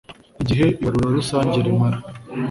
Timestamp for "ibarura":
0.79-1.07